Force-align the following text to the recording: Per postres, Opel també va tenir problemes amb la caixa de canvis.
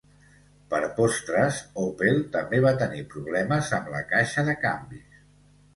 Per 0.71 0.79
postres, 0.99 1.59
Opel 1.83 2.19
també 2.37 2.63
va 2.67 2.75
tenir 2.81 3.07
problemes 3.15 3.71
amb 3.81 3.95
la 3.97 4.05
caixa 4.17 4.49
de 4.51 4.59
canvis. 4.67 5.25